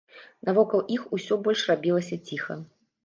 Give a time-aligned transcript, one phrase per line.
[0.47, 2.61] Навокал іх усё больш рабілася ціха.